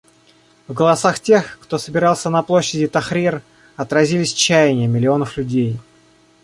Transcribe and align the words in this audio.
В 0.67 0.73
голосах 0.73 1.19
тех, 1.19 1.59
кто 1.59 1.77
собирался 1.77 2.31
на 2.31 2.41
площади 2.41 2.87
Тахрир, 2.87 3.43
отразились 3.75 4.33
чаяния 4.33 4.87
миллионов 4.87 5.37
людей. 5.37 5.77